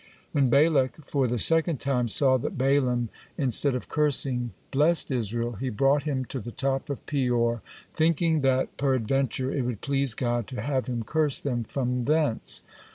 When 0.31 0.49
Balak 0.49 0.95
for 1.05 1.27
the 1.27 1.37
second 1.37 1.79
time 1.79 2.07
saw 2.07 2.37
that 2.37 2.57
Balaam, 2.57 3.09
instead 3.37 3.75
of 3.75 3.87
cursing, 3.87 4.49
blessed 4.71 5.11
Israel, 5.11 5.57
he 5.57 5.69
brought 5.69 6.01
him 6.09 6.25
to 6.25 6.39
the 6.39 6.49
top 6.51 6.89
of 6.89 7.05
Peor, 7.05 7.61
thinking 7.93 8.41
that 8.41 8.77
peradventure 8.77 9.53
it 9.53 9.61
would 9.61 9.81
please 9.81 10.15
God 10.15 10.47
to 10.47 10.61
have 10.63 10.87
him 10.87 11.03
curse 11.03 11.37
them 11.39 11.63
from 11.63 12.05
thence. 12.05 12.63